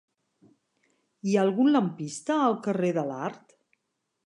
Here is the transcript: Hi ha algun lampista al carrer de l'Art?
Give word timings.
Hi 1.27 1.35
ha 1.35 1.43
algun 1.49 1.69
lampista 1.75 2.39
al 2.49 2.59
carrer 2.69 2.93
de 2.99 3.07
l'Art? 3.13 3.57